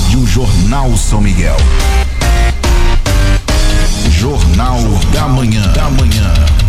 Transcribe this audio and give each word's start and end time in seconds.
Rádio 0.00 0.26
Jornal 0.26 0.96
São 0.96 1.20
Miguel. 1.20 1.56
Jornal 4.08 4.80
da 5.12 5.28
Manhã. 5.28 5.72
Da 5.72 5.90
Manhã. 5.90 6.59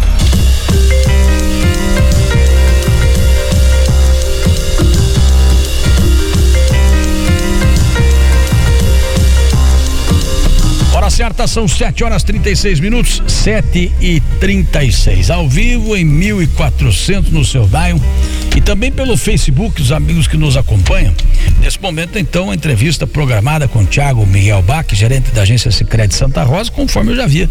Certa 11.11 11.45
são 11.45 11.67
7 11.67 12.03
horas 12.03 12.23
36 12.23 12.79
minutos, 12.79 13.21
7 13.27 13.91
e 13.99 14.21
36 14.39 15.29
Ao 15.29 15.47
vivo 15.47 15.95
em 15.95 16.05
1400 16.05 17.31
no 17.31 17.43
seu 17.43 17.67
Dion 17.67 17.99
e 18.55 18.61
também 18.61 18.91
pelo 18.91 19.15
Facebook, 19.15 19.81
os 19.81 19.91
amigos 19.91 20.27
que 20.27 20.35
nos 20.35 20.57
acompanham. 20.57 21.13
Nesse 21.61 21.81
momento, 21.81 22.19
então, 22.19 22.51
a 22.51 22.55
entrevista 22.55 23.07
programada 23.07 23.65
com 23.65 23.85
Tiago 23.85 24.25
Miguel 24.25 24.61
Bach, 24.61 24.85
gerente 24.93 25.31
da 25.31 25.43
agência 25.43 25.71
Secret 25.71 26.11
Santa 26.11 26.43
Rosa, 26.43 26.69
conforme 26.69 27.11
eu 27.11 27.15
já 27.15 27.23
havia 27.23 27.49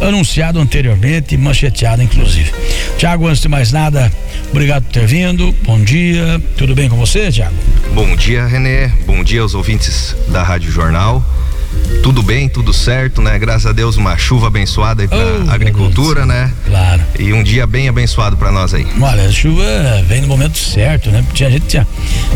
anunciado 0.00 0.58
anteriormente 0.58 1.36
mancheteado, 1.36 2.02
inclusive. 2.02 2.52
Tiago, 2.98 3.28
antes 3.28 3.42
de 3.42 3.48
mais 3.48 3.70
nada, 3.70 4.10
obrigado 4.50 4.84
por 4.84 4.92
ter 4.92 5.06
vindo. 5.06 5.54
Bom 5.62 5.80
dia. 5.80 6.42
Tudo 6.56 6.74
bem 6.74 6.88
com 6.88 6.96
você, 6.96 7.30
Tiago? 7.30 7.54
Bom 7.94 8.16
dia, 8.16 8.46
Renê. 8.46 8.88
Bom 9.06 9.22
dia 9.22 9.42
aos 9.42 9.54
ouvintes 9.54 10.16
da 10.28 10.42
Rádio 10.42 10.72
Jornal 10.72 11.24
tudo 12.02 12.22
bem, 12.22 12.48
tudo 12.48 12.72
certo, 12.72 13.20
né? 13.20 13.38
Graças 13.38 13.66
a 13.66 13.72
Deus, 13.72 13.96
uma 13.96 14.16
chuva 14.16 14.46
abençoada 14.48 15.02
aí 15.02 15.08
pra 15.08 15.18
oh, 15.18 15.50
agricultura, 15.50 16.24
né? 16.26 16.52
Claro. 16.66 17.02
E 17.18 17.32
um 17.32 17.42
dia 17.42 17.66
bem 17.66 17.88
abençoado 17.88 18.36
para 18.36 18.50
nós 18.50 18.74
aí. 18.74 18.86
Olha, 19.00 19.26
a 19.26 19.30
chuva 19.30 19.64
vem 20.06 20.20
no 20.22 20.28
momento 20.28 20.58
certo, 20.58 21.10
né? 21.10 21.24
Tinha, 21.32 21.48
a 21.48 21.52
gente 21.52 21.66
tinha 21.66 21.86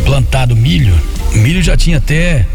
plantado 0.05 0.55
milho, 0.55 0.93
o 1.33 1.37
milho 1.37 1.61
já 1.61 1.75
tinha 1.75 1.97
até 1.97 2.45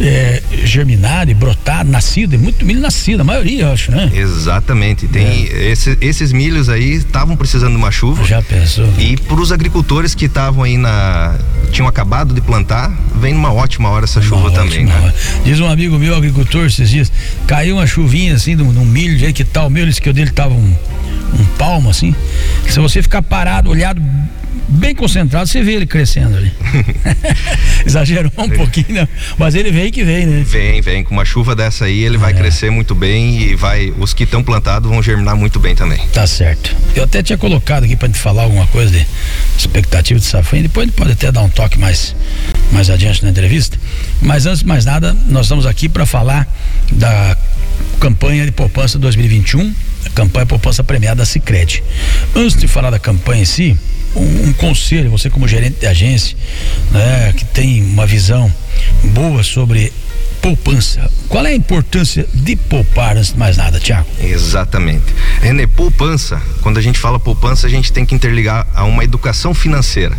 é, 0.00 0.42
germinado 0.64 1.30
e 1.30 1.34
brotado, 1.34 1.90
nascido, 1.90 2.34
é 2.34 2.38
muito 2.38 2.64
milho 2.64 2.80
nascido, 2.80 3.20
a 3.20 3.24
maioria, 3.24 3.64
eu 3.64 3.72
acho, 3.72 3.90
né? 3.90 4.10
Exatamente. 4.14 5.06
Tem 5.06 5.48
é. 5.48 5.70
esse, 5.70 5.96
esses 6.00 6.32
milhos 6.32 6.68
aí 6.68 6.92
estavam 6.92 7.36
precisando 7.36 7.72
de 7.72 7.76
uma 7.76 7.90
chuva. 7.90 8.24
Já 8.24 8.42
pensou? 8.42 8.88
E 8.98 9.16
para 9.16 9.40
os 9.40 9.52
agricultores 9.52 10.14
que 10.14 10.26
estavam 10.26 10.62
aí 10.62 10.76
na 10.76 11.36
tinham 11.70 11.88
acabado 11.88 12.34
de 12.34 12.40
plantar, 12.40 12.92
vem 13.16 13.32
numa 13.32 13.52
ótima 13.52 13.88
hora 13.88 14.04
essa 14.04 14.20
uma 14.20 14.28
chuva 14.28 14.50
também, 14.50 14.84
né? 14.84 15.14
Diz 15.42 15.58
um 15.58 15.66
amigo 15.66 15.98
meu, 15.98 16.14
agricultor, 16.14 16.66
esses 16.66 16.90
dias, 16.90 17.10
caiu 17.46 17.76
uma 17.76 17.86
chuvinha 17.86 18.34
assim 18.34 18.54
num, 18.54 18.72
num 18.72 18.84
milho, 18.84 19.24
aí 19.24 19.32
que 19.32 19.44
tal, 19.44 19.68
o 19.68 19.70
meu, 19.70 19.86
disse 19.86 20.00
que 20.00 20.10
o 20.10 20.12
dele 20.12 20.30
tava 20.30 20.52
um, 20.52 20.74
um 21.38 21.44
palmo 21.56 21.88
assim. 21.88 22.14
Se 22.68 22.78
você 22.78 23.02
ficar 23.02 23.22
parado, 23.22 23.70
olhado 23.70 24.02
bem 24.68 24.94
concentrado, 24.94 25.46
você 25.46 25.62
vê 25.62 25.72
ele 25.74 25.86
crescendo 25.86 26.36
ali. 26.36 26.52
Exagerou 27.86 28.30
um 28.38 28.50
pouquinho, 28.50 28.94
né? 28.94 29.08
Mas 29.38 29.54
ele 29.54 29.70
vem 29.70 29.90
que 29.90 30.04
vem, 30.04 30.26
né? 30.26 30.44
Vem, 30.46 30.80
vem. 30.80 31.04
Com 31.04 31.14
uma 31.14 31.24
chuva 31.24 31.54
dessa 31.54 31.86
aí, 31.86 32.02
ele 32.04 32.16
vai 32.16 32.32
é. 32.32 32.34
crescer 32.34 32.70
muito 32.70 32.94
bem 32.94 33.42
e 33.42 33.54
vai. 33.54 33.92
Os 33.98 34.14
que 34.14 34.24
estão 34.24 34.42
plantados 34.42 34.90
vão 34.90 35.02
germinar 35.02 35.36
muito 35.36 35.58
bem 35.58 35.74
também. 35.74 35.98
Tá 36.12 36.26
certo. 36.26 36.74
Eu 36.94 37.04
até 37.04 37.22
tinha 37.22 37.38
colocado 37.38 37.84
aqui 37.84 37.96
para 37.96 38.08
te 38.08 38.18
falar 38.18 38.44
alguma 38.44 38.66
coisa 38.66 38.90
de 38.90 39.06
expectativa 39.58 40.18
de 40.18 40.26
safrinha. 40.26 40.64
Depois 40.64 40.84
ele 40.84 40.92
pode 40.92 41.12
até 41.12 41.32
dar 41.32 41.42
um 41.42 41.48
toque 41.48 41.78
mais, 41.78 42.14
mais 42.70 42.90
adiante 42.90 43.22
na 43.22 43.30
entrevista. 43.30 43.78
Mas 44.20 44.46
antes 44.46 44.60
de 44.60 44.66
mais 44.66 44.84
nada, 44.84 45.16
nós 45.26 45.46
estamos 45.46 45.66
aqui 45.66 45.88
para 45.88 46.06
falar 46.06 46.46
da 46.90 47.36
campanha 47.98 48.44
de 48.44 48.52
poupança 48.52 48.98
2021, 48.98 49.74
a 50.04 50.10
campanha 50.10 50.46
poupança 50.46 50.82
premiada 50.82 51.16
da 51.16 51.24
Sicredi. 51.24 51.82
Antes 52.34 52.56
de 52.56 52.66
falar 52.66 52.90
da 52.90 52.98
campanha 52.98 53.42
em 53.42 53.44
si, 53.44 53.76
um, 54.14 54.48
um, 54.48 54.52
conselho, 54.52 55.10
você 55.10 55.30
como 55.30 55.48
gerente 55.48 55.80
de 55.80 55.86
agência, 55.86 56.36
né, 56.90 57.32
que 57.36 57.44
tem 57.44 57.82
uma 57.82 58.06
visão 58.06 58.52
boa 59.04 59.42
sobre 59.42 59.92
poupança. 60.40 61.10
Qual 61.32 61.46
é 61.46 61.48
a 61.48 61.54
importância 61.54 62.26
de 62.34 62.54
poupar 62.54 63.16
antes 63.16 63.32
de 63.32 63.38
mais 63.38 63.56
nada, 63.56 63.80
Tiago? 63.80 64.06
Exatamente. 64.20 65.06
René, 65.40 65.66
poupança, 65.66 66.38
quando 66.60 66.76
a 66.76 66.82
gente 66.82 66.98
fala 66.98 67.18
poupança, 67.18 67.66
a 67.66 67.70
gente 67.70 67.90
tem 67.90 68.04
que 68.04 68.14
interligar 68.14 68.66
a 68.74 68.84
uma 68.84 69.02
educação 69.02 69.54
financeira. 69.54 70.14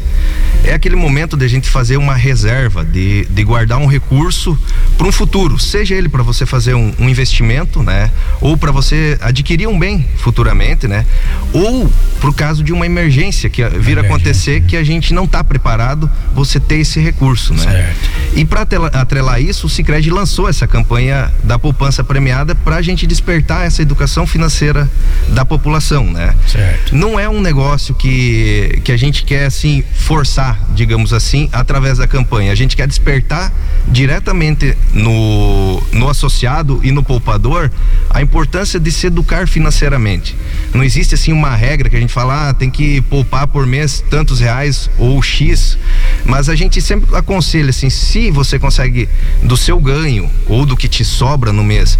É 0.64 0.74
aquele 0.74 0.96
momento 0.96 1.38
de 1.38 1.46
a 1.46 1.48
gente 1.48 1.70
fazer 1.70 1.98
uma 1.98 2.16
reserva, 2.16 2.84
de, 2.84 3.26
de 3.26 3.44
guardar 3.44 3.78
um 3.78 3.86
recurso 3.86 4.58
para 4.98 5.06
um 5.06 5.12
futuro, 5.12 5.60
seja 5.60 5.94
ele 5.94 6.10
para 6.10 6.24
você 6.24 6.48
fazer 6.48 6.74
um, 6.74 6.92
um, 6.98 7.08
investimento, 7.08 7.84
né? 7.84 8.10
Ou 8.42 8.58
para 8.58 8.72
você 8.72 9.16
adquirir 9.22 9.68
um 9.68 9.78
bem 9.78 10.08
futuramente, 10.18 10.88
né? 10.88 11.06
Ou 11.52 11.92
para 12.20 12.30
o 12.30 12.34
caso 12.34 12.64
de 12.64 12.74
uma 12.74 12.88
emergência 12.88 13.52
que 13.52 13.64
vir 13.70 14.00
a 14.00 14.02
acontecer 14.02 14.62
que 14.62 14.76
a 14.76 14.84
gente 14.84 15.14
não 15.14 15.26
está 15.26 15.44
preparado, 15.44 16.10
você 16.34 16.60
ter 16.60 16.78
esse 16.78 17.00
recurso, 17.00 17.54
né? 17.54 17.64
Certo. 17.64 18.10
E 18.36 18.46
para 18.46 18.62
atrelar 18.94 19.40
isso, 19.40 19.68
o 19.68 19.70
Sicredi 19.70 20.10
lançou 20.10 20.50
essa 20.50 20.66
campanha 20.66 21.03
da 21.44 21.60
poupança 21.60 22.04
premiada 22.04 22.56
para 22.56 22.78
a 22.78 22.82
gente 22.82 23.06
despertar 23.06 23.66
essa 23.66 23.82
educação 23.82 24.26
financeira 24.26 24.90
da 25.30 25.46
população, 25.46 26.06
né? 26.06 26.36
Certo. 26.48 26.96
Não 26.96 27.20
é 27.20 27.28
um 27.28 27.42
negócio 27.42 27.94
que, 27.96 28.80
que 28.84 28.92
a 28.92 28.98
gente 28.98 29.24
quer 29.24 29.46
assim 29.46 29.84
forçar, 29.94 30.60
digamos 30.74 31.14
assim, 31.14 31.50
através 31.52 31.98
da 31.98 32.08
campanha. 32.08 32.52
A 32.52 32.56
gente 32.56 32.76
quer 32.76 32.88
despertar 32.88 33.52
diretamente 33.88 34.78
no, 34.94 35.82
no 35.92 36.10
associado 36.10 36.80
e 36.84 36.92
no 36.92 37.04
poupador 37.04 37.72
a 38.10 38.22
importância 38.22 38.80
de 38.80 38.92
se 38.92 39.08
educar 39.08 39.48
financeiramente. 39.48 40.36
Não 40.74 40.84
existe 40.84 41.16
assim 41.16 41.32
uma 41.32 41.56
regra 41.56 41.90
que 41.90 41.96
a 41.96 42.00
gente 42.00 42.14
fala, 42.14 42.50
ah, 42.50 42.54
tem 42.54 42.70
que 42.70 43.02
poupar 43.02 43.48
por 43.48 43.66
mês 43.66 44.04
tantos 44.10 44.40
reais 44.40 44.90
ou 44.98 45.22
X, 45.22 45.78
mas 46.26 46.50
a 46.50 46.56
gente 46.56 46.82
sempre 46.82 47.16
aconselha 47.16 47.70
assim, 47.70 47.90
se 47.90 48.32
você 48.32 48.58
consegue 48.58 49.10
do 49.42 49.58
seu 49.58 49.80
ganho 49.80 50.30
ou 50.48 50.66
do 50.66 50.76
que 50.78 50.88
te 50.88 51.04
sobra 51.04 51.52
no 51.52 51.64
mês 51.64 51.98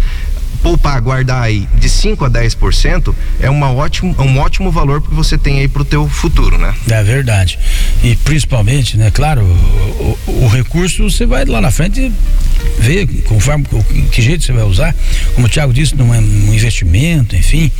poupar, 0.64 0.98
guardar 1.02 1.42
aí 1.42 1.68
de 1.78 1.90
5 1.90 2.24
a 2.24 2.30
10% 2.30 3.14
é 3.38 3.50
uma 3.50 3.70
ótimo, 3.70 4.16
um 4.18 4.38
ótimo 4.38 4.70
valor 4.70 5.02
que 5.02 5.12
você 5.12 5.36
tem 5.36 5.58
aí 5.58 5.68
para 5.68 5.82
o 5.82 5.84
teu 5.84 6.08
futuro, 6.08 6.56
né? 6.56 6.74
É 6.88 7.02
verdade. 7.02 7.58
E 8.02 8.16
principalmente, 8.16 8.96
né, 8.96 9.10
claro, 9.10 9.42
o, 9.42 10.18
o, 10.26 10.44
o 10.44 10.48
recurso 10.48 11.10
você 11.10 11.26
vai 11.26 11.44
lá 11.44 11.60
na 11.60 11.70
frente 11.70 12.10
ver 12.78 13.06
conforme 13.24 13.66
que 14.10 14.22
jeito 14.22 14.42
você 14.42 14.52
vai 14.52 14.64
usar, 14.64 14.96
como 15.34 15.46
o 15.46 15.50
Thiago 15.50 15.70
disse, 15.70 15.94
num, 15.94 16.18
num 16.18 16.54
investimento, 16.54 17.36
enfim, 17.36 17.70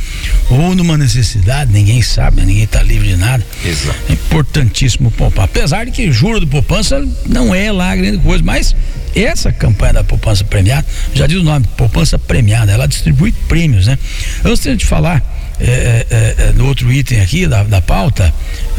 ou 0.51 0.75
numa 0.75 0.95
necessidade, 0.95 1.73
ninguém 1.73 2.03
sabe, 2.03 2.37
né, 2.37 2.45
ninguém 2.45 2.65
está 2.65 2.83
livre 2.83 3.07
de 3.07 3.17
nada. 3.17 3.43
Exato. 3.65 3.97
É 4.07 4.13
importantíssimo 4.13 5.09
poupar. 5.09 5.45
Apesar 5.45 5.85
de 5.85 5.91
que 5.91 6.11
juro 6.11 6.39
de 6.39 6.45
poupança 6.45 7.03
não 7.27 7.53
é 7.53 7.71
lá 7.71 7.95
grande 7.95 8.19
coisa, 8.19 8.43
mas 8.43 8.75
essa 9.23 9.51
campanha 9.51 9.93
da 9.93 10.03
poupança 10.03 10.43
premiada, 10.43 10.85
já 11.13 11.27
diz 11.27 11.37
o 11.37 11.43
nome, 11.43 11.65
poupança 11.77 12.19
premiada, 12.19 12.71
ela 12.71 12.87
distribui 12.87 13.31
prêmios, 13.47 13.87
né? 13.87 13.97
Antes 14.43 14.77
de 14.77 14.85
falar 14.85 15.23
é, 15.59 16.05
é, 16.09 16.35
é, 16.37 16.51
no 16.53 16.67
outro 16.67 16.91
item 16.91 17.21
aqui 17.21 17.47
da, 17.47 17.63
da 17.63 17.81
pauta, 17.81 18.33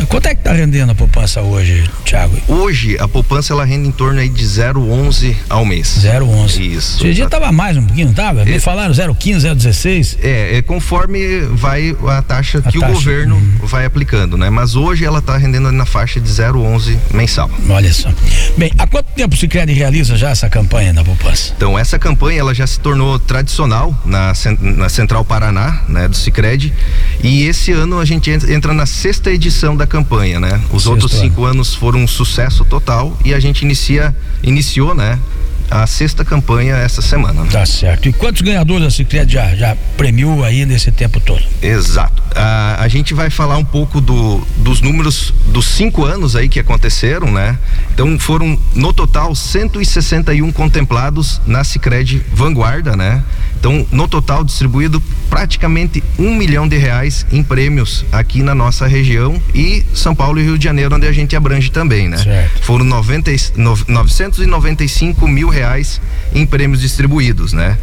quanto 0.09 0.27
é 0.27 0.35
que 0.35 0.41
está 0.41 0.53
rendendo 0.53 0.93
a 0.93 0.95
poupança 0.95 1.41
hoje, 1.41 1.89
Thiago? 2.05 2.37
Hoje 2.49 2.97
a 2.99 3.09
poupança 3.09 3.53
ela 3.53 3.65
rende 3.65 3.89
em 3.89 3.93
torno 3.93 4.21
aí 4.21 4.29
de 4.29 4.45
0,11 4.45 5.35
ao 5.49 5.65
mês. 5.65 5.99
0,11. 6.03 6.61
Isso. 6.61 6.97
Esse 6.99 7.15
dia 7.15 7.25
estava 7.25 7.51
mais 7.51 7.77
um 7.77 7.85
pouquinho, 7.85 8.07
não 8.07 8.13
estava? 8.13 8.45
Me 8.45 8.57
é, 8.57 8.61
falaram 8.61 8.93
0,15, 8.93 9.55
0,16. 9.57 10.19
É, 10.23 10.59
é 10.59 10.63
conforme 10.63 11.41
vai 11.53 11.97
a 12.09 12.23
taxa 12.23 12.59
a 12.59 12.71
que 12.71 12.79
taxa, 12.79 12.93
o 12.93 12.95
governo 12.95 13.37
hum. 13.37 13.59
vai 13.63 13.85
aplicando, 13.85 14.37
né? 14.37 14.51
Mas 14.51 14.77
hoje 14.77 15.05
ela 15.05 15.21
está 15.21 15.37
rendendo 15.37 15.73
na 15.73 15.87
faixa 15.87 16.21
de 16.21 16.29
0,11 16.29 16.97
mensal. 17.13 17.51
Olha 17.69 17.93
só. 17.93 18.11
Bem, 18.57 18.71
há 18.79 18.87
quanto 18.87 19.07
tempo 19.15 19.35
o 19.35 19.39
Sicredi 19.39 19.73
realiza 19.73 20.17
já 20.17 20.31
essa 20.31 20.49
campanha 20.51 20.93
da 20.93 21.03
poupança? 21.03 21.53
Então 21.57 21.79
essa 21.79 21.99
campanha 21.99 22.41
ela 22.41 22.55
já 22.55 22.67
se 22.67 22.79
tornou 22.81 23.19
tradicional 23.19 23.95
na, 24.05 24.33
na 24.61 24.89
Central 24.89 25.25
Paraná, 25.25 25.83
né, 25.89 26.09
do 26.09 26.17
Sicredi 26.17 26.66
e 27.23 27.45
esse 27.45 27.73
ano 27.73 27.99
a 27.99 28.05
gente 28.05 28.31
entra 28.31 28.73
na 28.73 28.87
sexta 28.87 29.31
edição 29.31 29.77
da 29.77 29.87
campanha, 29.87 30.39
né? 30.41 30.61
Os 30.71 30.83
Sexto 30.83 30.91
outros 30.91 31.13
cinco 31.13 31.45
ano. 31.45 31.55
anos 31.55 31.75
foram 31.75 32.01
um 32.01 32.09
sucesso 32.09 32.65
total 32.65 33.17
e 33.25 33.35
a 33.35 33.41
gente 33.41 33.63
inicia, 33.63 34.15
iniciou, 34.43 34.95
né? 34.95 35.19
a 35.71 35.87
sexta 35.87 36.25
campanha 36.25 36.77
essa 36.77 37.03
semana. 37.03 37.43
Né? 37.43 37.49
Tá 37.51 37.67
certo. 37.67 38.09
E 38.09 38.13
quantos 38.13 38.43
ganhadores 38.43 38.87
a 38.87 38.91
Cicred 38.91 39.33
já, 39.33 39.55
já 39.55 39.77
premiou 39.97 40.45
aí 40.45 40.65
nesse 40.65 40.93
tempo 40.93 41.21
todo? 41.21 41.43
Exato. 41.61 42.23
A, 42.35 42.83
a 42.83 42.89
gente 42.89 43.15
vai 43.15 43.31
falar 43.31 43.57
um 43.57 43.65
pouco 43.65 44.01
do, 44.01 44.47
dos 44.59 44.81
números 44.81 45.33
dos 45.49 45.67
cinco 45.67 46.05
anos 46.05 46.37
aí 46.37 46.49
que 46.49 46.61
aconteceram, 46.61 47.31
né? 47.33 47.59
Então 47.93 48.19
foram 48.19 48.59
no 48.75 48.93
total 48.93 49.35
161 49.35 50.53
contemplados 50.53 51.41
na 51.47 51.65
Cicred 51.65 52.23
Vanguarda, 52.33 52.97
né? 52.97 53.23
Então, 53.59 53.87
no 53.91 54.07
total, 54.07 54.45
distribuído 54.45 55.03
praticamente 55.29 56.03
um 56.19 56.35
milhão 56.35 56.67
de 56.67 56.77
reais 56.77 57.27
em 57.31 57.43
prêmios 57.43 58.05
aqui 58.13 58.43
na 58.43 58.55
nossa 58.55 58.87
região 58.87 59.41
e 59.55 59.85
São 59.95 60.15
Paulo 60.15 60.41
e 60.41 60.45
Rio 60.45 60.59
de 60.59 60.65
Janeiro, 60.65 60.95
onde 60.95 61.07
a 61.07 61.13
gente 61.13 61.37
abrange 61.37 61.71
também, 61.71 62.09
né? 62.09 62.19
Certo. 62.19 62.63
Foram 62.63 62.85
90, 62.85 63.31
995 63.89 65.29
mil 65.29 65.49
reais 65.49 66.01
em 66.37 66.45
prêmios 66.45 66.81
distribuídos, 66.81 67.53
né? 67.55 67.79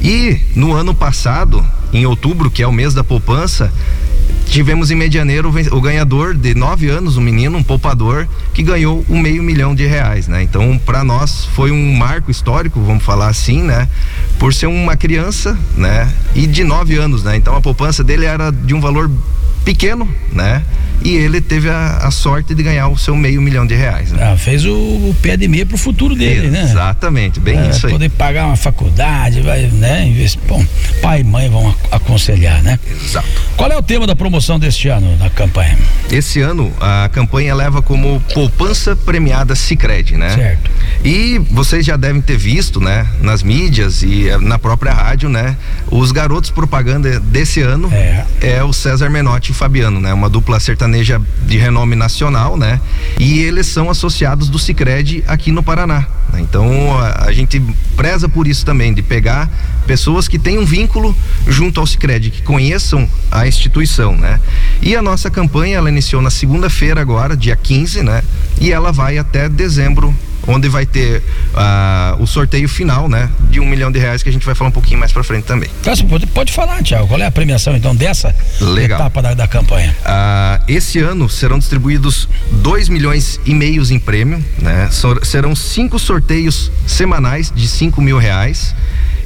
E 0.00 0.40
no 0.54 0.72
ano 0.72 0.94
passado, 0.94 1.64
em 1.92 2.06
outubro, 2.06 2.50
que 2.50 2.62
é 2.62 2.66
o 2.66 2.72
mês 2.72 2.94
da 2.94 3.02
poupança, 3.02 3.72
tivemos 4.46 4.92
em 4.92 4.94
Medianeiro 4.94 5.52
o 5.72 5.80
ganhador 5.80 6.32
de 6.32 6.54
nove 6.54 6.88
anos, 6.88 7.16
um 7.16 7.20
menino, 7.20 7.58
um 7.58 7.64
poupador, 7.64 8.28
que 8.54 8.62
ganhou 8.62 9.04
um 9.08 9.20
meio 9.20 9.42
milhão 9.42 9.74
de 9.74 9.84
reais, 9.86 10.28
né? 10.28 10.40
Então, 10.42 10.78
para 10.78 11.02
nós 11.02 11.46
foi 11.46 11.72
um 11.72 11.94
marco 11.94 12.30
histórico, 12.30 12.80
vamos 12.80 13.02
falar 13.02 13.26
assim, 13.26 13.62
né? 13.62 13.88
Por 14.38 14.54
ser 14.54 14.66
uma 14.66 14.96
criança, 14.96 15.58
né? 15.76 16.08
E 16.32 16.46
de 16.46 16.62
nove 16.62 16.96
anos, 16.96 17.24
né? 17.24 17.36
Então 17.36 17.56
a 17.56 17.60
poupança 17.60 18.04
dele 18.04 18.24
era 18.24 18.52
de 18.52 18.72
um 18.72 18.80
valor 18.80 19.10
pequeno, 19.64 20.08
né? 20.32 20.62
E 21.02 21.14
ele 21.14 21.40
teve 21.40 21.68
a, 21.68 21.98
a, 21.98 22.10
sorte 22.10 22.54
de 22.54 22.62
ganhar 22.62 22.88
o 22.88 22.98
seu 22.98 23.14
meio 23.16 23.40
milhão 23.40 23.66
de 23.66 23.74
reais. 23.74 24.10
Né? 24.12 24.32
Ah, 24.32 24.36
fez 24.36 24.64
o, 24.64 24.72
o, 24.72 25.16
pé 25.22 25.36
de 25.36 25.46
meia 25.46 25.64
pro 25.64 25.76
futuro 25.76 26.14
dele, 26.14 26.46
Exatamente, 26.46 26.50
né? 26.50 26.70
Exatamente, 26.70 27.40
bem 27.40 27.58
é, 27.58 27.70
isso 27.70 27.86
aí. 27.86 27.92
Poder 27.92 28.10
pagar 28.10 28.46
uma 28.46 28.56
faculdade, 28.56 29.40
vai, 29.40 29.62
né? 29.66 30.12
Bom, 30.48 30.64
pai 31.00 31.20
e 31.20 31.24
mãe 31.24 31.48
vão 31.48 31.74
aconselhar, 31.90 32.62
né? 32.62 32.78
Exato. 33.04 33.28
Qual 33.56 33.70
é 33.70 33.76
o 33.76 33.82
tema 33.82 34.06
da 34.06 34.16
promoção 34.16 34.58
deste 34.58 34.88
ano 34.88 35.16
na 35.16 35.30
campanha? 35.30 35.78
Esse 36.10 36.40
ano 36.40 36.72
a 36.80 37.08
campanha 37.12 37.54
leva 37.54 37.82
como 37.82 38.20
poupança 38.34 38.96
premiada 38.96 39.54
Sicredi, 39.54 40.16
né? 40.16 40.34
Certo. 40.34 40.70
E 41.04 41.38
vocês 41.50 41.84
já 41.84 41.96
devem 41.96 42.20
ter 42.20 42.36
visto, 42.36 42.80
né, 42.80 43.06
nas 43.20 43.42
mídias 43.42 44.02
e 44.02 44.28
eh, 44.28 44.38
na 44.38 44.58
própria 44.58 44.92
rádio, 44.92 45.28
né, 45.28 45.56
os 45.90 46.10
garotos 46.10 46.50
propaganda 46.50 47.20
desse 47.20 47.60
ano 47.60 47.92
é, 47.92 48.24
é 48.40 48.64
o 48.64 48.72
César 48.72 49.08
Menotti 49.08 49.52
e 49.52 49.54
Fabiano, 49.54 50.00
né, 50.00 50.12
uma 50.12 50.28
dupla 50.28 50.58
sertaneja 50.58 50.85
de 51.46 51.58
renome 51.58 51.96
nacional, 51.96 52.56
né, 52.56 52.80
e 53.18 53.40
eles 53.40 53.66
são 53.66 53.90
associados 53.90 54.48
do 54.48 54.58
Sicredi 54.58 55.24
aqui 55.26 55.50
no 55.52 55.62
Paraná. 55.62 56.06
Né? 56.32 56.40
Então 56.40 56.98
a, 56.98 57.26
a, 57.26 57.32
gente 57.32 57.60
preza 57.96 58.28
por 58.28 58.46
isso 58.46 58.64
também 58.64 58.92
de 58.92 59.02
pegar 59.02 59.50
pessoas 59.86 60.28
que 60.28 60.38
têm 60.38 60.58
um 60.58 60.64
vínculo 60.64 61.16
junto 61.46 61.80
ao 61.80 61.86
Sicredi, 61.86 62.30
que 62.30 62.42
conheçam 62.42 63.08
a 63.30 63.46
instituição, 63.46 64.16
né? 64.16 64.40
E 64.82 64.96
a 64.96 65.02
nossa 65.02 65.30
campanha 65.30 65.78
ela 65.78 65.88
iniciou 65.88 66.20
na 66.20 66.30
segunda-feira 66.30 67.00
agora, 67.00 67.36
dia 67.36 67.56
15, 67.56 68.02
né? 68.02 68.22
E 68.60 68.72
ela 68.72 68.92
vai 68.92 69.18
até 69.18 69.48
dezembro 69.48 70.14
onde 70.46 70.68
vai 70.68 70.86
ter 70.86 71.22
uh, 71.54 72.22
o 72.22 72.26
sorteio 72.26 72.68
final, 72.68 73.08
né? 73.08 73.28
De 73.50 73.60
um 73.60 73.66
milhão 73.66 73.90
de 73.90 73.98
reais 73.98 74.22
que 74.22 74.28
a 74.28 74.32
gente 74.32 74.46
vai 74.46 74.54
falar 74.54 74.70
um 74.70 74.72
pouquinho 74.72 74.98
mais 74.98 75.12
para 75.12 75.24
frente 75.24 75.44
também. 75.44 75.68
Pode, 76.08 76.26
pode 76.26 76.52
falar, 76.52 76.82
Tiago, 76.82 77.08
qual 77.08 77.20
é 77.20 77.26
a 77.26 77.30
premiação 77.30 77.76
então 77.76 77.94
dessa 77.94 78.34
Legal. 78.60 78.98
etapa 78.98 79.22
da, 79.22 79.34
da 79.34 79.46
campanha? 79.48 79.96
Uh, 80.00 80.64
esse 80.68 80.98
ano 80.98 81.28
serão 81.28 81.58
distribuídos 81.58 82.28
2 82.52 82.88
milhões 82.88 83.40
e 83.44 83.54
meios 83.54 83.90
em 83.90 83.98
prêmio, 83.98 84.44
né? 84.58 84.88
serão 85.22 85.54
cinco 85.54 85.98
sorteios 85.98 86.70
semanais 86.86 87.52
de 87.54 87.66
5 87.66 88.00
mil 88.00 88.18
reais. 88.18 88.74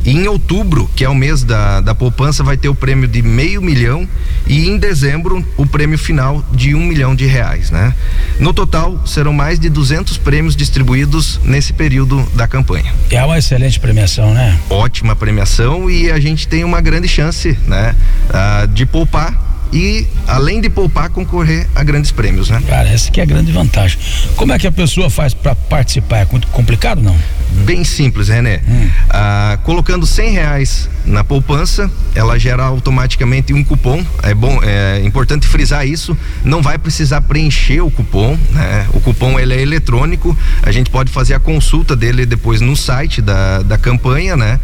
E 0.04 0.12
em 0.12 0.26
outubro, 0.28 0.90
que 0.96 1.04
é 1.04 1.08
o 1.08 1.14
mês 1.14 1.44
da, 1.44 1.80
da 1.80 1.94
poupança, 1.94 2.42
vai 2.42 2.56
ter 2.56 2.68
o 2.68 2.74
prêmio 2.74 3.06
de 3.06 3.22
meio 3.22 3.60
milhão 3.60 4.08
e 4.46 4.68
em 4.68 4.78
dezembro 4.78 5.44
o 5.56 5.66
prêmio 5.66 5.98
final 5.98 6.44
de 6.52 6.74
um 6.74 6.84
milhão 6.84 7.14
de 7.14 7.26
reais, 7.26 7.70
né? 7.70 7.94
No 8.38 8.52
total, 8.52 9.06
serão 9.06 9.32
mais 9.32 9.58
de 9.58 9.68
200 9.68 10.16
prêmios 10.18 10.56
distribuídos 10.56 11.40
nesse 11.44 11.72
período 11.72 12.26
da 12.34 12.48
campanha. 12.48 12.92
É 13.10 13.24
uma 13.24 13.38
excelente 13.38 13.78
premiação, 13.78 14.32
né? 14.32 14.58
Ótima 14.70 15.14
premiação 15.14 15.90
e 15.90 16.10
a 16.10 16.18
gente 16.18 16.48
tem 16.48 16.64
uma 16.64 16.80
grande 16.80 17.08
chance, 17.08 17.56
né? 17.66 17.94
Uh, 18.28 18.66
de 18.68 18.86
poupar 18.86 19.49
e, 19.72 20.06
além 20.26 20.60
de 20.60 20.68
poupar, 20.68 21.10
concorrer 21.10 21.66
a 21.74 21.82
grandes 21.82 22.10
prêmios, 22.10 22.50
né? 22.50 22.62
Cara, 22.68 22.88
essa 22.88 23.10
que 23.10 23.20
é 23.20 23.22
a 23.22 23.26
grande 23.26 23.52
vantagem. 23.52 23.98
Como 24.36 24.52
é 24.52 24.58
que 24.58 24.66
a 24.66 24.72
pessoa 24.72 25.08
faz 25.08 25.34
para 25.34 25.54
participar? 25.54 26.18
É 26.18 26.26
muito 26.30 26.48
complicado, 26.48 27.00
não? 27.00 27.16
Bem 27.64 27.84
simples, 27.84 28.28
René. 28.28 28.60
Hum. 28.68 28.88
Ah, 29.08 29.58
colocando 29.64 30.06
cem 30.06 30.30
reais 30.30 30.88
na 31.04 31.24
poupança, 31.24 31.90
ela 32.14 32.38
gera 32.38 32.64
automaticamente 32.64 33.52
um 33.52 33.62
cupom. 33.64 34.04
É 34.22 34.34
bom, 34.34 34.60
é 34.62 35.00
importante 35.04 35.46
frisar 35.46 35.86
isso. 35.86 36.16
Não 36.44 36.62
vai 36.62 36.78
precisar 36.78 37.20
preencher 37.22 37.80
o 37.80 37.90
cupom, 37.90 38.38
né? 38.50 38.86
O 38.92 39.00
cupom 39.00 39.38
ele 39.38 39.54
é 39.54 39.60
eletrônico. 39.60 40.36
A 40.62 40.70
gente 40.70 40.90
pode 40.90 41.10
fazer 41.10 41.34
a 41.34 41.40
consulta 41.40 41.96
dele 41.96 42.24
depois 42.26 42.60
no 42.60 42.76
site 42.76 43.20
da, 43.20 43.62
da 43.62 43.78
campanha, 43.78 44.36
né? 44.36 44.60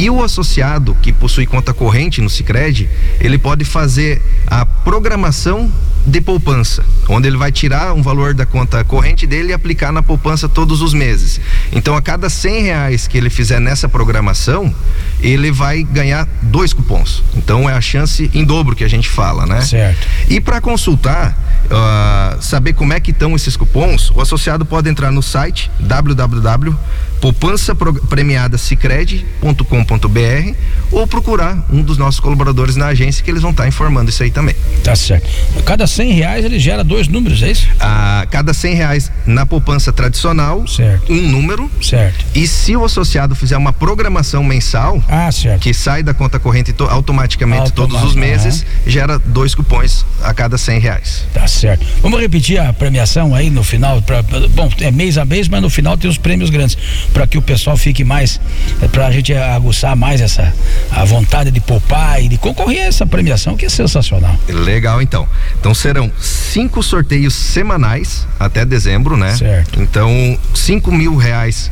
E 0.00 0.08
o 0.08 0.24
associado 0.24 0.96
que 1.02 1.12
possui 1.12 1.44
conta 1.44 1.74
corrente 1.74 2.22
no 2.22 2.30
Sicredi, 2.30 2.88
ele 3.20 3.36
pode 3.36 3.66
fazer 3.66 4.22
a 4.46 4.64
programação 4.64 5.70
de 6.06 6.20
poupança, 6.20 6.84
onde 7.08 7.28
ele 7.28 7.36
vai 7.36 7.52
tirar 7.52 7.92
um 7.92 8.02
valor 8.02 8.34
da 8.34 8.46
conta 8.46 8.82
corrente 8.84 9.26
dele 9.26 9.50
e 9.50 9.52
aplicar 9.52 9.92
na 9.92 10.02
poupança 10.02 10.48
todos 10.48 10.80
os 10.80 10.94
meses. 10.94 11.40
Então, 11.72 11.96
a 11.96 12.02
cada 12.02 12.28
cem 12.30 12.62
reais 12.62 13.06
que 13.06 13.18
ele 13.18 13.30
fizer 13.30 13.60
nessa 13.60 13.88
programação, 13.88 14.74
ele 15.20 15.50
vai 15.52 15.82
ganhar 15.82 16.26
dois 16.42 16.72
cupons. 16.72 17.22
Então, 17.36 17.68
é 17.68 17.72
a 17.72 17.80
chance 17.80 18.30
em 18.34 18.44
dobro 18.44 18.74
que 18.74 18.84
a 18.84 18.88
gente 18.88 19.08
fala, 19.08 19.46
né? 19.46 19.60
Certo. 19.62 20.06
E 20.28 20.40
para 20.40 20.60
consultar, 20.60 21.36
uh, 21.66 22.42
saber 22.42 22.72
como 22.72 22.92
é 22.92 23.00
que 23.00 23.10
estão 23.10 23.36
esses 23.36 23.56
cupons, 23.56 24.10
o 24.10 24.20
associado 24.20 24.64
pode 24.64 24.88
entrar 24.88 25.10
no 25.10 25.22
site 25.22 25.70
www 25.80 26.74
poupança 27.20 27.76
premiada 28.08 28.56
cicred.com.br 28.56 30.54
ou 30.90 31.06
procurar 31.06 31.64
um 31.70 31.82
dos 31.82 31.98
nossos 31.98 32.18
colaboradores 32.18 32.76
na 32.76 32.86
agência 32.86 33.22
que 33.22 33.30
eles 33.30 33.42
vão 33.42 33.50
estar 33.50 33.68
informando 33.68 34.10
isso 34.10 34.22
aí 34.22 34.30
também. 34.30 34.56
Tá 34.82 34.96
certo. 34.96 35.28
Cada 35.64 35.86
cem 35.90 36.12
reais 36.12 36.44
ele 36.44 36.58
gera 36.58 36.82
dois 36.84 37.08
números, 37.08 37.42
é 37.42 37.50
isso? 37.50 37.68
A 37.78 38.26
cada 38.30 38.52
cem 38.54 38.74
reais 38.74 39.10
na 39.26 39.44
poupança 39.44 39.92
tradicional, 39.92 40.66
certo. 40.66 41.12
um 41.12 41.20
número. 41.20 41.70
Certo. 41.82 42.24
E 42.34 42.46
se 42.46 42.76
o 42.76 42.84
associado 42.84 43.34
fizer 43.34 43.56
uma 43.56 43.72
programação 43.72 44.42
mensal, 44.42 45.02
ah, 45.08 45.30
certo. 45.30 45.60
que 45.60 45.72
sai 45.74 46.02
da 46.02 46.14
conta 46.14 46.38
corrente 46.38 46.72
to 46.72 46.84
automaticamente 46.84 47.72
todos 47.72 48.02
os 48.02 48.14
meses, 48.14 48.64
gera 48.86 49.18
dois 49.18 49.54
cupons 49.54 50.04
a 50.22 50.32
cada 50.32 50.56
cem 50.58 50.78
reais. 50.78 51.24
Tá 51.32 51.46
certo. 51.46 51.84
Vamos 52.02 52.20
repetir 52.20 52.58
a 52.58 52.72
premiação 52.72 53.34
aí 53.34 53.50
no 53.50 53.62
final, 53.62 54.00
pra, 54.02 54.22
bom, 54.22 54.70
é 54.80 54.90
mês 54.90 55.18
a 55.18 55.24
mês, 55.24 55.48
mas 55.48 55.62
no 55.62 55.70
final 55.70 55.96
tem 55.96 56.08
os 56.08 56.18
prêmios 56.18 56.50
grandes 56.50 56.76
para 57.12 57.26
que 57.26 57.38
o 57.38 57.42
pessoal 57.42 57.76
fique 57.76 58.04
mais, 58.04 58.40
é, 58.82 58.88
para 58.88 59.06
a 59.06 59.10
gente 59.10 59.32
aguçar 59.34 59.96
mais 59.96 60.20
essa 60.20 60.52
a 60.90 61.04
vontade 61.04 61.50
de 61.50 61.60
poupar 61.60 62.22
e 62.22 62.28
de 62.28 62.36
concorrer 62.38 62.82
a 62.82 62.86
essa 62.86 63.06
premiação 63.06 63.56
que 63.56 63.66
é 63.66 63.68
sensacional. 63.68 64.36
Legal, 64.48 65.00
então. 65.00 65.28
Então 65.58 65.74
serão 65.80 66.10
cinco 66.18 66.82
sorteios 66.82 67.34
semanais 67.34 68.26
até 68.38 68.64
dezembro, 68.64 69.16
né? 69.16 69.34
Certo. 69.36 69.80
Então 69.80 70.38
cinco 70.54 70.92
mil 70.92 71.16
reais 71.16 71.70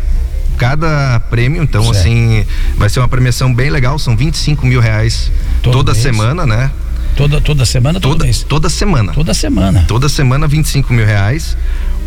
cada 0.57 1.21
prêmio, 1.31 1.63
então 1.63 1.83
certo. 1.85 1.99
assim 1.99 2.45
vai 2.77 2.89
ser 2.89 2.99
uma 2.99 3.09
premiação 3.09 3.55
bem 3.55 3.71
legal, 3.71 3.97
são 3.99 4.17
25 4.17 4.67
mil 4.67 4.81
reais 4.81 5.31
Todo 5.63 5.73
toda 5.73 5.93
mês. 5.93 6.03
semana, 6.03 6.45
né? 6.45 6.71
Toda, 7.19 7.41
toda 7.41 7.67
semana, 7.67 7.99
toda, 7.99 8.25
mês? 8.25 8.45
Toda 8.45 8.69
semana. 8.69 9.13
Toda 9.13 9.35
semana. 9.35 9.85
Toda 9.89 10.09
semana, 10.09 10.47
25 10.47 10.93
mil 10.93 11.05
reais. 11.05 11.57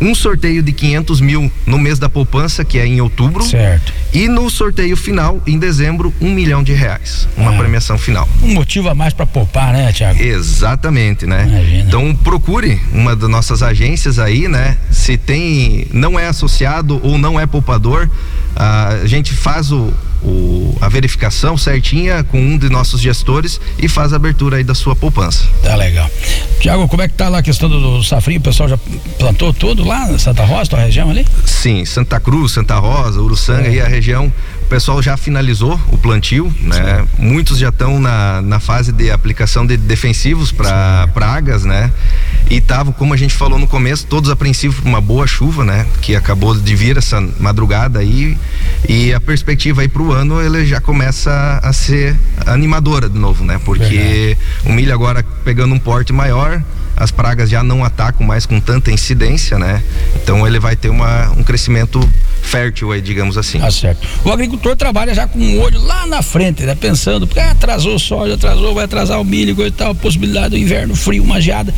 Um 0.00 0.14
sorteio 0.14 0.62
de 0.62 0.72
500 0.72 1.20
mil 1.20 1.52
no 1.66 1.78
mês 1.78 1.98
da 1.98 2.08
poupança, 2.08 2.64
que 2.64 2.78
é 2.78 2.86
em 2.86 2.98
outubro. 3.02 3.44
Certo. 3.44 3.92
E 4.14 4.26
no 4.26 4.48
sorteio 4.48 4.96
final, 4.96 5.42
em 5.46 5.58
dezembro, 5.58 6.14
um 6.18 6.32
milhão 6.32 6.62
de 6.62 6.72
reais. 6.72 7.28
Uma 7.36 7.50
ah, 7.50 7.58
premiação 7.58 7.98
final. 7.98 8.26
Um 8.42 8.54
motivo 8.54 8.88
a 8.88 8.94
mais 8.94 9.12
para 9.12 9.26
poupar, 9.26 9.74
né, 9.74 9.92
Tiago? 9.92 10.18
Exatamente, 10.18 11.26
né? 11.26 11.46
Imagina. 11.46 11.84
Então 11.88 12.14
procure 12.14 12.80
uma 12.90 13.14
das 13.14 13.28
nossas 13.28 13.62
agências 13.62 14.18
aí, 14.18 14.48
né? 14.48 14.78
Se 14.90 15.18
tem, 15.18 15.88
não 15.92 16.18
é 16.18 16.26
associado 16.26 16.98
ou 17.06 17.18
não 17.18 17.38
é 17.38 17.46
poupador, 17.46 18.08
a 18.56 19.06
gente 19.06 19.34
faz 19.34 19.70
o, 19.70 19.92
o, 20.22 20.76
a 20.80 20.88
verificação 20.88 21.56
certinha 21.56 22.24
com 22.24 22.40
um 22.40 22.58
de 22.58 22.68
nossos 22.68 23.00
gestores 23.00 23.60
e 23.78 23.88
faz 23.88 24.12
a 24.12 24.16
abertura 24.16 24.56
aí 24.56 24.64
da 24.64 24.74
sua 24.74 24.94
poupança. 24.94 25.44
Tá 25.62 25.74
legal. 25.76 26.10
Tiago, 26.60 26.86
como 26.88 27.02
é 27.02 27.08
que 27.08 27.14
tá 27.14 27.28
lá 27.28 27.38
a 27.38 27.42
questão 27.42 27.68
do, 27.68 27.98
do 27.98 28.04
safrinho? 28.04 28.40
O 28.40 28.42
pessoal 28.42 28.68
já 28.68 28.78
plantou 29.18 29.52
tudo 29.52 29.84
lá 29.84 30.06
na 30.06 30.18
Santa 30.18 30.44
Rosa, 30.44 30.70
tua 30.70 30.80
região 30.80 31.10
ali? 31.10 31.26
Sim, 31.44 31.84
Santa 31.84 32.20
Cruz, 32.20 32.52
Santa 32.52 32.78
Rosa, 32.78 33.20
Uruçanga 33.20 33.68
é. 33.68 33.74
e 33.74 33.80
a 33.80 33.86
região 33.86 34.32
o 34.62 34.66
pessoal 34.72 35.02
já 35.02 35.18
finalizou 35.18 35.78
o 35.88 35.98
plantio, 35.98 36.52
né? 36.62 37.04
Muitos 37.18 37.58
já 37.58 37.68
estão 37.68 38.00
na, 38.00 38.40
na 38.40 38.58
fase 38.58 38.90
de 38.90 39.10
aplicação 39.10 39.66
de 39.66 39.76
defensivos 39.76 40.50
para 40.50 41.08
pragas, 41.12 41.64
né? 41.64 41.92
E 42.48 42.56
estavam, 42.56 42.90
como 42.92 43.12
a 43.12 43.16
gente 43.16 43.34
falou 43.34 43.58
no 43.58 43.66
começo, 43.66 44.06
todos 44.06 44.30
apreensivos 44.30 44.80
por 44.80 44.88
uma 44.88 45.00
boa 45.00 45.26
chuva, 45.26 45.62
né? 45.62 45.86
Que 46.00 46.16
acabou 46.16 46.54
de 46.58 46.74
vir 46.74 46.96
essa 46.96 47.20
madrugada 47.38 47.98
aí. 47.98 48.36
E 48.88 49.12
a 49.12 49.20
perspectiva 49.20 49.82
aí 49.82 49.88
para 49.88 50.02
o 50.02 50.11
ano 50.12 50.40
ele 50.40 50.64
já 50.66 50.80
começa 50.80 51.60
a 51.62 51.72
ser 51.72 52.16
animadora 52.46 53.08
de 53.08 53.18
novo, 53.18 53.44
né? 53.44 53.60
Porque 53.64 53.84
Verdade. 53.84 54.38
o 54.66 54.72
milho 54.72 54.92
agora 54.92 55.24
pegando 55.44 55.74
um 55.74 55.78
porte 55.78 56.12
maior, 56.12 56.62
as 57.02 57.10
pragas 57.10 57.50
já 57.50 57.64
não 57.64 57.84
atacam 57.84 58.24
mais 58.24 58.46
com 58.46 58.60
tanta 58.60 58.92
incidência, 58.92 59.58
né? 59.58 59.82
Então 60.14 60.46
ele 60.46 60.60
vai 60.60 60.76
ter 60.76 60.88
uma, 60.88 61.30
um 61.32 61.42
crescimento 61.42 62.00
fértil 62.42 62.92
aí, 62.92 63.00
digamos 63.00 63.36
assim. 63.36 63.58
Tá 63.58 63.70
certo. 63.70 64.06
O 64.24 64.30
agricultor 64.30 64.76
trabalha 64.76 65.12
já 65.14 65.26
com 65.26 65.38
o 65.38 65.60
olho 65.60 65.80
lá 65.80 66.06
na 66.06 66.22
frente, 66.22 66.62
né? 66.62 66.74
Pensando, 66.74 67.26
porque 67.26 67.40
ah, 67.40 67.50
atrasou 67.50 67.96
o 67.96 67.98
soja, 67.98 68.34
atrasou, 68.34 68.74
vai 68.74 68.84
atrasar 68.84 69.20
o 69.20 69.24
milho 69.24 69.56
e 69.66 69.70
tal, 69.70 69.94
possibilidade 69.94 70.50
do 70.50 70.58
inverno 70.58 70.94
frio, 70.94 71.24
uma 71.24 71.40
geada. 71.40 71.74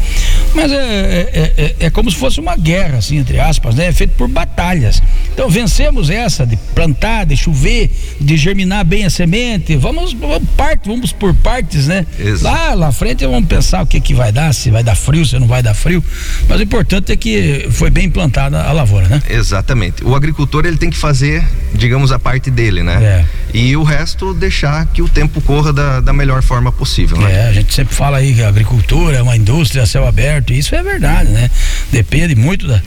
Mas 0.54 0.70
é, 0.72 0.76
é, 0.76 1.52
é, 1.56 1.76
é, 1.86 1.90
como 1.90 2.10
se 2.10 2.16
fosse 2.16 2.40
uma 2.40 2.56
guerra, 2.56 2.98
assim, 2.98 3.16
entre 3.16 3.40
aspas, 3.40 3.74
né? 3.74 3.86
É 3.86 3.92
feito 3.92 4.14
por 4.16 4.28
batalhas. 4.28 5.02
Então 5.32 5.48
vencemos 5.48 6.10
essa 6.10 6.46
de 6.46 6.56
plantar, 6.74 7.24
de 7.24 7.36
chover, 7.36 7.90
de 8.20 8.36
germinar 8.36 8.84
bem 8.84 9.04
a 9.04 9.10
semente. 9.10 9.76
Vamos, 9.76 10.12
vamos 10.12 10.48
parte, 10.56 10.88
vamos 10.88 11.12
por 11.12 11.34
partes, 11.34 11.86
né? 11.86 12.06
Exato. 12.18 12.54
Lá, 12.54 12.74
lá 12.74 12.92
frente 12.92 13.26
vamos 13.26 13.48
pensar 13.48 13.82
o 13.82 13.86
que 13.86 14.00
que 14.00 14.14
vai 14.14 14.30
dar, 14.30 14.52
se 14.52 14.70
vai 14.70 14.82
dar 14.82 14.94
frio, 14.94 15.13
se 15.22 15.38
não 15.38 15.46
vai 15.46 15.62
dar 15.62 15.74
frio. 15.74 16.02
Mas 16.48 16.58
o 16.60 16.62
importante 16.62 17.12
é 17.12 17.16
que 17.16 17.66
foi 17.70 17.90
bem 17.90 18.06
implantada 18.06 18.62
a 18.62 18.72
lavoura, 18.72 19.06
né? 19.08 19.22
Exatamente. 19.28 20.02
O 20.02 20.14
agricultor 20.14 20.64
ele 20.64 20.78
tem 20.78 20.88
que 20.88 20.96
fazer, 20.96 21.46
digamos, 21.74 22.10
a 22.10 22.18
parte 22.18 22.50
dele, 22.50 22.82
né? 22.82 22.94
É. 23.04 23.43
E 23.54 23.76
o 23.76 23.84
resto 23.84 24.34
deixar 24.34 24.84
que 24.86 25.00
o 25.00 25.08
tempo 25.08 25.40
corra 25.40 25.72
da, 25.72 26.00
da 26.00 26.12
melhor 26.12 26.42
forma 26.42 26.72
possível, 26.72 27.16
né? 27.18 27.32
É, 27.32 27.48
a 27.48 27.52
gente 27.52 27.72
sempre 27.72 27.94
fala 27.94 28.16
aí 28.16 28.34
que 28.34 28.42
a 28.42 28.48
agricultura 28.48 29.16
é 29.16 29.22
uma 29.22 29.36
indústria 29.36 29.84
a 29.84 29.86
céu 29.86 30.04
aberto, 30.04 30.52
e 30.52 30.58
isso 30.58 30.74
é 30.74 30.82
verdade, 30.82 31.30
né? 31.30 31.48
Depende 31.92 32.34
muito 32.34 32.66
da, 32.66 32.82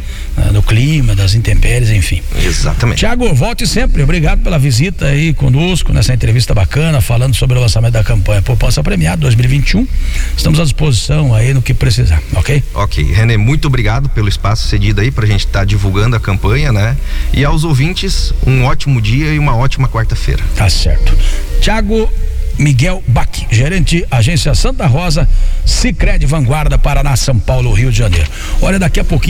do 0.52 0.62
clima, 0.62 1.16
das 1.16 1.36
intempéries, 1.36 1.90
enfim. 1.90 2.22
Exatamente. 2.44 3.00
Tiago, 3.00 3.34
volte 3.34 3.66
sempre. 3.66 4.04
Obrigado 4.04 4.44
pela 4.44 4.60
visita 4.60 5.06
aí 5.06 5.34
conosco 5.34 5.94
nessa 5.94 6.14
entrevista 6.14 6.54
bacana, 6.54 7.00
falando 7.00 7.34
sobre 7.34 7.58
o 7.58 7.62
lançamento 7.62 7.94
da 7.94 8.04
campanha 8.04 8.42
Poupança 8.42 8.84
Premiada 8.84 9.22
2021. 9.22 9.88
Estamos 10.36 10.60
à 10.60 10.64
disposição 10.64 11.34
aí 11.34 11.54
no 11.54 11.62
que 11.62 11.74
precisar, 11.74 12.22
ok? 12.36 12.62
Ok. 12.74 13.04
René, 13.14 13.38
muito 13.38 13.68
obrigado 13.68 14.10
pelo 14.10 14.28
espaço 14.28 14.68
cedido 14.68 15.00
aí 15.00 15.12
pra 15.12 15.26
gente 15.26 15.46
estar 15.46 15.60
tá 15.60 15.66
divulgando 15.66 16.18
a 16.18 16.20
campanha, 16.20 16.74
né? 16.74 16.98
E 17.32 17.46
aos 17.46 17.64
ouvintes, 17.64 18.34
um 18.46 18.66
ótimo 18.66 19.02
dia 19.02 19.34
e 19.34 19.40
uma 19.40 19.56
ótima 19.56 19.88
quarta-feira. 19.88 20.44
Tá 20.58 20.70
certo. 20.70 21.16
Tiago 21.62 22.10
Miguel 22.58 23.04
Bach, 23.08 23.30
gerente 23.52 24.04
agência 24.10 24.56
Santa 24.56 24.88
Rosa, 24.88 25.30
Sicredi 25.64 26.26
Vanguarda, 26.26 26.78
Paraná, 26.80 27.16
São 27.16 27.38
Paulo, 27.38 27.72
Rio 27.72 27.92
de 27.92 28.00
Janeiro. 28.00 28.28
Olha, 28.62 28.80
daqui 28.80 29.00
a 29.00 29.04
pouquinho 29.04 29.26